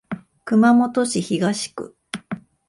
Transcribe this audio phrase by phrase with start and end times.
[0.45, 1.95] 熊本市東区